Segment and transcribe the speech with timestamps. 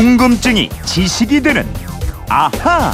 [0.00, 1.68] 궁금증이 지식이 되는
[2.30, 2.90] 아하.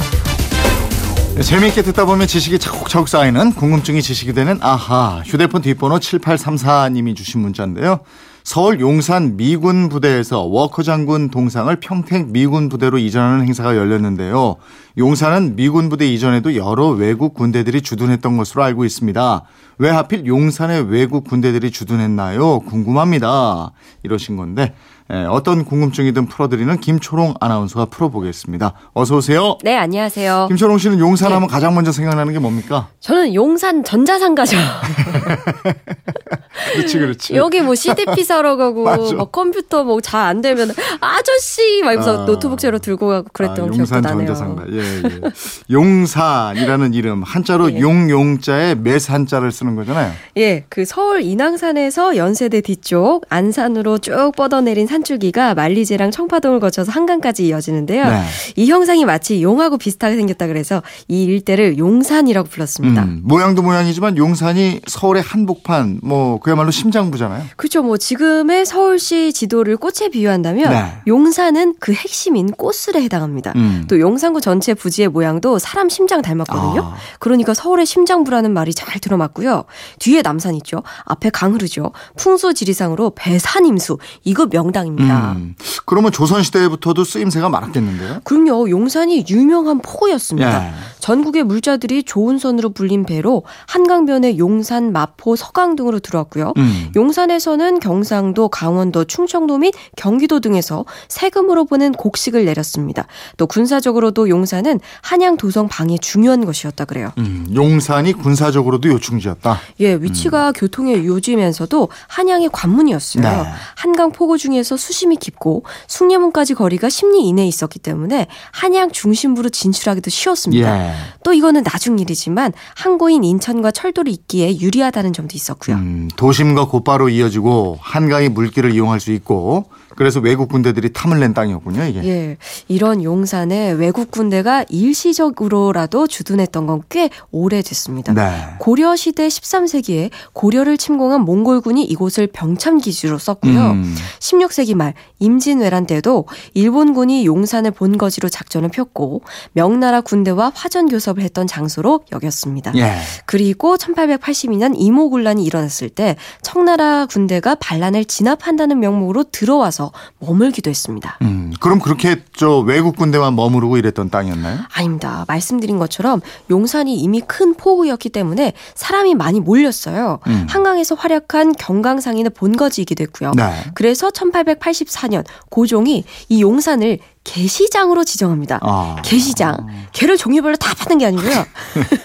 [1.35, 5.23] 네, 재미있게 듣다 보면 지식이 차곡차곡 쌓이는 궁금증이 지식이 되는 아하.
[5.25, 8.01] 휴대폰 뒷번호 7834님이 주신 문자인데요.
[8.47, 14.55] 서울 용산 미군 부대에서 워커 장군 동상을 평택 미군 부대로 이전하는 행사가 열렸는데요.
[14.97, 19.41] 용산은 미군 부대 이전에도 여러 외국 군대들이 주둔했던 것으로 알고 있습니다.
[19.79, 22.61] 왜 하필 용산에 외국 군대들이 주둔했나요?
[22.61, 23.71] 궁금합니다.
[24.03, 24.73] 이러신 건데
[25.11, 28.73] 예, 어떤 궁금증이든 풀어드리는 김초롱 아나운서가 풀어보겠습니다.
[28.93, 29.57] 어서 오세요.
[29.61, 30.47] 네, 안녕하세요.
[30.47, 31.53] 김초롱 씨는 용산하면 네.
[31.53, 32.87] 가장 먼저 생각나는 게 뭡니까?
[33.01, 34.55] 저는 용산 전자상가죠.
[36.73, 37.35] 그렇지, 그렇지.
[37.35, 38.83] 여기 뭐 CDP 사러 가고
[39.15, 43.69] 뭐 컴퓨터 뭐 잘 안 되면 아저씨 막 이러면서 아, 노트북 채로 들고 가고 그랬던
[43.69, 44.27] 아, 기억도 나네요.
[44.27, 44.63] 전자상가.
[44.71, 45.21] 예, 예.
[45.69, 47.79] 용산이라는 이름 한자로 예.
[47.79, 50.11] 용용자에 매산자를 쓰는 거잖아요.
[50.37, 58.05] 예, 그 서울 인왕산에서 연세대 뒤쪽 안산으로 쭉 뻗어내린 산줄기가 만리제랑 청파동을 거쳐서 한강까지 이어지는데요.
[58.09, 58.21] 네.
[58.55, 63.03] 이 형상이 마치 용하고 비슷하게 생겼다 그래서 이 일대를 용산이라고 불렀습니다.
[63.03, 67.43] 음, 모양도 모양이지만 용산이 서울의 한복판 뭐 그야말로 심장부잖아요.
[67.57, 67.83] 그렇죠.
[67.83, 70.93] 뭐 지금의 서울시 지도를 꽃에 비유한다면 네.
[71.05, 73.51] 용산은 그 핵심인 꽃술에 해당합니다.
[73.57, 73.83] 음.
[73.89, 76.81] 또 용산구 전체 부지의 모양도 사람 심장 닮았거든요.
[76.81, 76.95] 아.
[77.19, 79.65] 그러니까 서울의 심장부라는 말이 잘 들어맞고요.
[79.99, 80.83] 뒤에 남산 있죠.
[81.03, 81.91] 앞에 강 흐르죠.
[82.15, 85.33] 풍수 지리상으로 배산임수 이거 명당입니다.
[85.33, 85.55] 음.
[85.85, 88.21] 그러면 조선시대부터도 쓰임새가 많았겠는데요?
[88.23, 88.69] 그럼요.
[88.69, 90.67] 용산이 유명한 포였습니다.
[90.67, 90.71] 예.
[91.07, 96.51] 전국의 물자들이 좋은 선으로 불린 배로 한강변에 용산, 마포, 서강 등으로 들어왔고요.
[96.57, 96.91] 음.
[96.97, 103.07] 용산에서는 경상도, 강원도, 충청도 및 경기도 등에서 세금으로 보낸 곡식을 내렸습니다.
[103.37, 107.13] 또 군사적으로도 용산은 한양 도성 방해 중요한 것이었다 그래요.
[107.19, 109.61] 음, 용산이 군사적으로도 요충지였다.
[109.79, 110.53] 예, 위치가 음.
[110.57, 113.23] 교통의 요지면서도 한양의 관문이었어요.
[113.23, 113.43] 네.
[113.77, 120.95] 한강 포구 중에서 수심이 깊고 숭례문까지 거리가 10리 이내에 있었기 때문에 한양 중심부로 진출하기도 쉬웠습니다.
[120.95, 120.96] 예.
[121.23, 125.75] 또 이거는 나중 일이지만 항구인 인천과 철도를 잇기에 유리하다는 점도 있었고요.
[125.75, 131.83] 음, 도심과 곧바로 이어지고 한강의 물길을 이용할 수 있고 그래서 외국 군대들이 탐을 낸 땅이었군요,
[131.83, 132.03] 이게.
[132.05, 132.37] 예.
[132.67, 138.13] 이런 용산에 외국 군대가 일시적으로라도 주둔했던 건 꽤 오래됐습니다.
[138.13, 138.31] 네.
[138.59, 143.71] 고려 시대 13세기에 고려를 침공한 몽골군이 이곳을 병참 기지로 썼고요.
[143.71, 143.95] 음.
[144.19, 149.21] 16세기 말 임진왜란 때도 일본군이 용산을 본거지로 작전을 폈고
[149.53, 152.73] 명나라 군대와 화전 교섭을 했던 장소로 여겼습니다.
[152.75, 152.93] 예.
[153.25, 159.86] 그리고 1882년 이모군란이 일어났을 때 청나라 군대가 반란을 진압한다는 명목으로 들어와서
[160.19, 161.17] 머물기도 했습니다.
[161.21, 164.59] 음, 그럼 그렇게 저 외국 군대만 머무르고 이랬던 땅이었나요?
[164.73, 165.25] 아닙니다.
[165.27, 170.19] 말씀드린 것처럼 용산이 이미 큰 포구였기 때문에 사람이 많이 몰렸어요.
[170.27, 170.47] 음.
[170.49, 173.31] 한강에서 활약한 경강상인의 본거지이기도 했고요.
[173.35, 173.63] 네.
[173.73, 178.59] 그래서 1884년 고종이 이 용산을 개시장으로 지정합니다.
[178.61, 178.95] 아.
[179.03, 179.67] 개시장.
[179.91, 181.45] 개를 종류별로 다 파는 게 아니고요.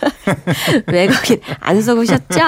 [0.89, 2.41] 외국인 안 속으셨죠?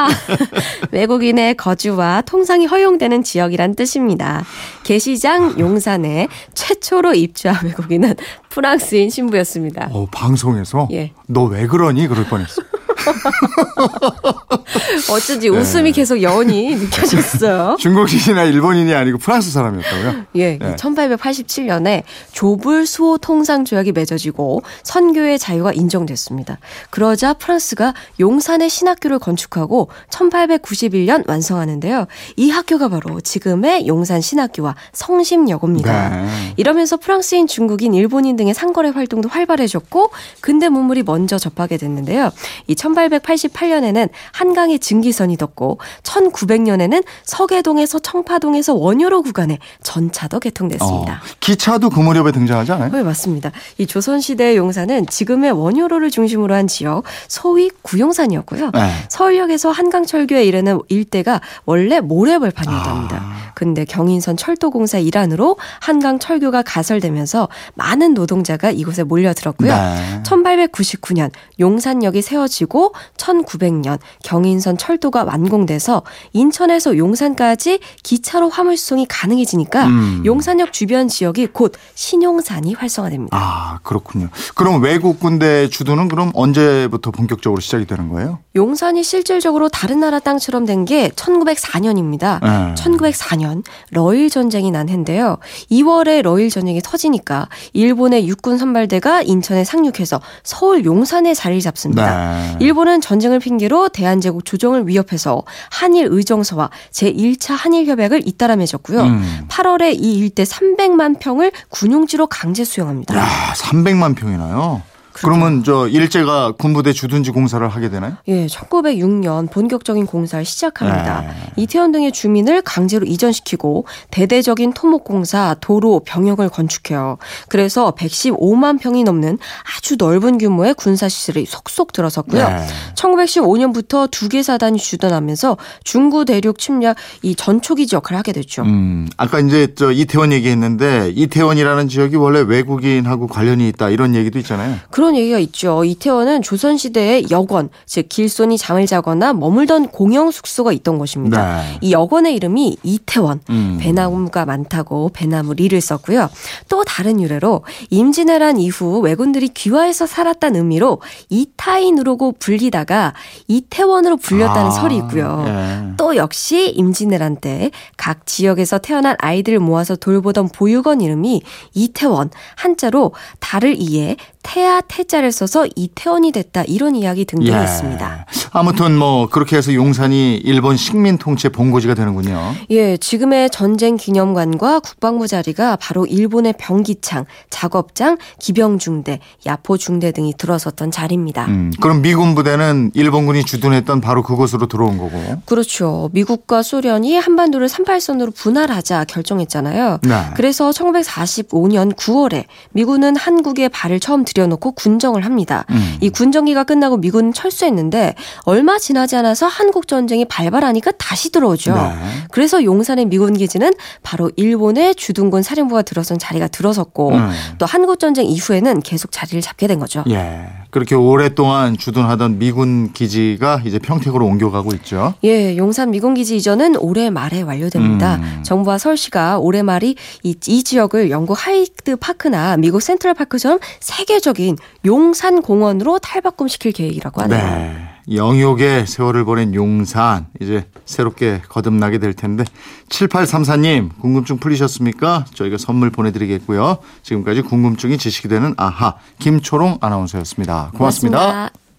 [0.90, 4.44] 외국인의 거주와 통상이 허용되는 지역이란 뜻입니다.
[4.82, 8.16] 개시장 용산에 최초로 입주한 외국인은
[8.54, 9.88] 프랑스인 신부였습니다.
[9.92, 10.88] 어, 방송에서?
[10.92, 11.12] 예.
[11.26, 12.06] 너 왜 그러니?
[12.08, 12.62] 그럴 뻔했어.
[15.10, 15.96] 어쩐지 웃음이 네.
[15.96, 17.76] 계속 여운이 느껴졌어요.
[17.80, 20.24] 중국인이나 일본인이 아니고 프랑스 사람이었다고요?
[20.36, 20.58] 예.
[20.58, 20.76] 네.
[20.76, 26.58] 1887년에 조불 수호 통상 조약이 맺어지고 선교의 자유가 인정됐습니다.
[26.90, 32.06] 그러자 프랑스가 용산의 신학교를 건축하고 1891년 완성하는데요.
[32.36, 36.08] 이 학교가 바로 지금의 용산 신학교와 성심여고입니다.
[36.08, 36.52] 네.
[36.56, 40.10] 이러면서 프랑스인, 중국인, 일본인 등의 상거래 활동도 활발해졌고
[40.40, 42.30] 근대 문물이 먼저 접하게 됐는데요.
[42.66, 51.12] 이 1888년에는 한강에 증기선이 덮고 1900년에는 서계동에서 청파동에서 원효로 구간에 전차도 개통됐습니다.
[51.12, 52.90] 어, 기차도 그 무렵에 등장하지 않아요?
[52.90, 53.50] 네, 맞습니다.
[53.78, 58.70] 이 조선시대 용산은 지금의 원효로를 중심으로 한 지역 소위 구용산이었고요.
[58.72, 58.90] 네.
[59.08, 63.16] 서울역에서 한강철교에 이르는 일대가 원래 모래벌판이었답니다.
[63.16, 63.52] 아.
[63.54, 69.72] 근데 경인선 철도공사 일환으로 한강 철교가 가설되면서 많은 노동 자가 이곳에 몰려들었고요.
[69.72, 70.22] 네.
[70.24, 76.02] 1899년 용산역이 세워지고 1900년 경인선 철도가 완공돼서
[76.32, 80.22] 인천에서 용산까지 기차로 화물 수송이 가능해지니까 음.
[80.24, 83.36] 용산역 주변 지역이 곧 신용산이 활성화됩니다.
[83.36, 84.28] 아, 그렇군요.
[84.54, 88.38] 그럼 외국 군대 주도는 그럼 언제부터 본격적으로 시작이 되는 거예요?
[88.56, 92.40] 용산이 실질적으로 다른 나라 땅처럼 된 게 1904년입니다.
[92.42, 92.74] 네.
[92.74, 95.38] 1904년 러일 전쟁이 난 해인데요.
[95.70, 102.36] 2월에 러일 전쟁이 터지니까 일본의 육군 선발대가 인천에 상륙해서 서울 용산에 자리 잡습니다.
[102.36, 102.56] 네.
[102.60, 109.02] 일본은 전쟁을 핑계로 대한제국 조정을 위협해서 한일 의정서와 제1차 한일 협약을 잇따라 맺었고요.
[109.02, 109.46] 음.
[109.48, 113.16] 8월에 이 일대 300만 평을 군용지로 강제 수용합니다.
[113.16, 113.26] 야,
[113.56, 114.82] 300만 평이나요?
[115.22, 118.16] 그러면 저 일제가 군부대 주둔지 공사를 하게 되나요?
[118.28, 121.20] 예, 1906년 본격적인 공사를 시작합니다.
[121.22, 121.28] 네.
[121.56, 127.18] 이태원 등의 주민을 강제로 이전시키고 대대적인 토목 공사, 도로, 병역을 건축해요.
[127.48, 129.38] 그래서 115만 평이 넘는
[129.76, 132.48] 아주 넓은 규모의 군사 시설이 속속 들어섰고요.
[132.48, 132.66] 네.
[132.94, 138.62] 1915년부터 두 개 사단이 주둔하면서 중구 대륙 침략 이 전초기 지 역할을 하게 됐죠.
[138.62, 144.76] 음, 아까 이제 저 이태원 얘기했는데 이태원이라는 지역이 원래 외국인하고 관련이 있다 이런 얘기도 있잖아요.
[144.90, 145.84] 그런 얘기가 있죠.
[145.84, 151.58] 이태원은 조선시대의 여관, 즉 길손이 잠을 자거나 머물던 공영 숙소가 있던 곳입니다.
[151.58, 151.78] 네.
[151.82, 153.40] 이 여관의 이름이 이태원.
[153.50, 153.76] 음.
[153.80, 156.30] 배나무가 많다고 배나무 리를 썼고요.
[156.70, 163.12] 또 다른 유래로 임진왜란 이후 왜군들이 귀화해서 살았다는 의미로 이타인으로 불리다가
[163.48, 165.44] 이태원으로 불렸다는 아, 설이 있고요.
[165.46, 165.94] 예.
[165.98, 171.42] 또 역시 임진왜란 때 각 지역에서 태어난 아이들을 모아서 돌보던 보육원 이름이
[171.74, 177.64] 이태원 한자로 달을 이해 태아 태자를 써서 이태원이 됐다 이런 이야기 등등이 예.
[177.64, 178.26] 있습니다.
[178.52, 182.54] 아무튼 뭐 그렇게 해서 용산이 일본 식민 통치 본고지가 되는군요.
[182.70, 191.46] 예, 지금의 전쟁 기념관과 국방부 자리가 바로 일본의 병기창, 작업장, 기병중대, 야포중대 등이 들어섰던 자리입니다.
[191.46, 195.20] 음, 그럼 미군 부대는 일본군이 주둔했던 바로 그곳으로 들어온 거고.
[195.44, 196.08] 그렇죠.
[196.12, 199.98] 미국과 소련이 한반도를 38선으로 분할하자 결정했잖아요.
[200.04, 200.26] 네.
[200.36, 205.64] 그래서 1945년 9월에 미군은 한국에 발을 처음 들여놓고 군정을 합니다.
[205.70, 205.96] 음.
[206.02, 211.74] 이 군정기가 끝나고 미군은 철수했는데 얼마 지나지 않아서 한국 전쟁이 발발하니까 다시 들어오죠.
[211.74, 211.94] 네.
[212.30, 213.72] 그래서 용산의 미군 기지는
[214.02, 217.30] 바로 일본의 주둔군 사령부가 들어선 자리가 들어섰고 음.
[217.56, 220.04] 또 한국 전쟁 이후에는 계속 자리를 잡게 된 거죠.
[220.10, 220.46] 예.
[220.74, 225.14] 그렇게 오랫동안 주둔하던 미군 기지가 이제 평택으로 옮겨가고 있죠.
[225.22, 228.16] 예, 용산 미군 기지 이전은 올해 말에 완료됩니다.
[228.16, 228.42] 음.
[228.42, 229.94] 정부와 서울시가 올해 말이
[230.24, 237.38] 이, 이 지역을 영국 하이드 파크나 미국 센트럴 파크처럼 세계적인 용산 공원으로 탈바꿈시킬 계획이라고 하네요.
[237.38, 237.93] 네.
[238.12, 242.44] 영역의 세월을 보낸 용산 이제 새롭게 거듭나게 될 텐데
[242.88, 245.24] 7834님 궁금증 풀리셨습니까?
[245.34, 246.78] 저희가 선물 보내드리겠고요.
[247.02, 251.18] 지금까지 궁금증이 지식이 되는 아하 김초롱 아나운서였습니다 고맙습니다.
[251.18, 251.63] 고맙습니다.